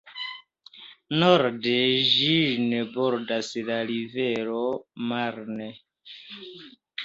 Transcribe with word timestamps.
Norde 1.23 1.73
ĝin 2.13 2.65
bordas 2.97 3.53
la 3.69 3.77
rivero 3.93 4.65
Marne. 5.15 5.73